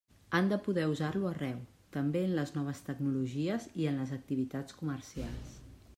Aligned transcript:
Han 0.37 0.47
de 0.51 0.57
poder 0.67 0.85
usar-lo 0.93 1.27
arreu, 1.31 1.59
també 1.97 2.25
en 2.29 2.33
les 2.39 2.55
noves 2.57 2.81
tecnologies 2.89 3.69
i 3.85 3.89
en 3.93 4.03
les 4.03 4.17
activitats 4.21 4.79
comercials. 4.83 5.55